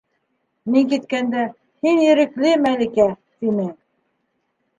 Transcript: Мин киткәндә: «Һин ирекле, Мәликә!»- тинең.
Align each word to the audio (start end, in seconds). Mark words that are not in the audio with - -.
Мин 0.75 0.87
киткәндә: 0.93 1.43
«Һин 1.83 2.01
ирекле, 2.07 2.55
Мәликә!»- 2.65 3.07
тинең. 3.45 3.71